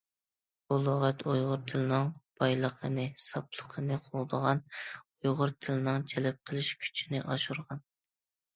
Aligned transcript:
بۇ 0.69 0.77
لۇغەت 0.85 1.19
ئۇيغۇر 1.33 1.59
تىلىنىڭ 1.71 2.09
بايلىقىنى، 2.41 3.05
ساپلىقىنى 3.27 3.99
قوغدىغان، 4.07 4.65
ئۇيغۇر 5.05 5.55
تىلىنىڭ 5.61 6.09
جەلپ 6.17 6.43
قىلىش 6.51 6.75
كۈچىنى 6.83 7.25
ئاشۇرغان. 7.31 7.87